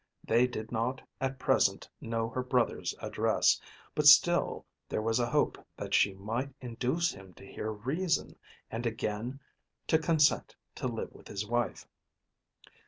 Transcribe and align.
They 0.23 0.47
did 0.47 0.71
not 0.71 0.99
at 1.19 1.37
present 1.37 1.87
know 2.01 2.27
her 2.29 2.41
brother's 2.41 2.95
address; 3.03 3.61
but 3.93 4.07
still 4.07 4.65
there 4.89 4.99
was 5.03 5.19
a 5.19 5.29
hope 5.29 5.63
that 5.77 5.93
she 5.93 6.15
might 6.15 6.49
induce 6.59 7.11
him 7.11 7.35
to 7.35 7.45
hear 7.45 7.71
reason 7.71 8.35
and 8.71 8.87
again 8.87 9.39
to 9.85 9.99
consent 9.99 10.55
to 10.73 10.87
live 10.87 11.13
with 11.13 11.27
his 11.27 11.45
wife. 11.45 11.87